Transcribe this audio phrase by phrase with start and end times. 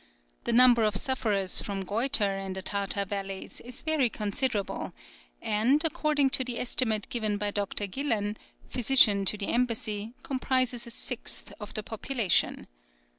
[0.45, 4.93] The number of sufferers from goître in the Tartar valleys is very considerable,
[5.43, 7.85] and, according to the estimate given by Dr.
[7.85, 8.37] Gillan,
[8.67, 12.65] physician to the embassy, comprises a sixth of the population.